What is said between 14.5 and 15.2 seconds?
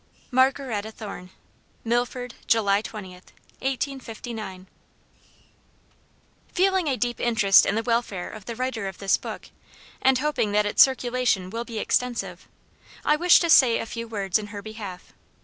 behalf.